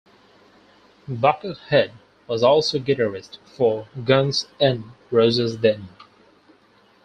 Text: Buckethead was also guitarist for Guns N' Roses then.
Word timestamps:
Buckethead 1.07 1.91
was 2.25 2.41
also 2.41 2.79
guitarist 2.79 3.37
for 3.45 3.87
Guns 4.03 4.47
N' 4.59 4.93
Roses 5.11 5.59
then. 5.59 5.89